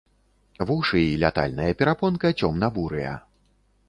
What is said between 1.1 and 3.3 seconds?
лятальная перапонка цёмна-бурыя.